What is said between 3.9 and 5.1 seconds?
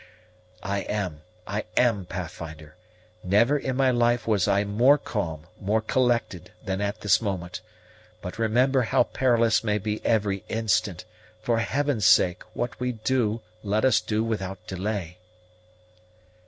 life was I more